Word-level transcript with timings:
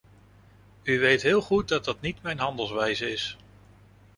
U 0.83 0.99
weet 0.99 1.21
heel 1.21 1.41
goed 1.41 1.67
dat 1.67 1.85
dat 1.85 2.01
niet 2.01 2.21
mijn 2.21 2.39
handelswijze 2.39 3.11
is. 3.11 3.37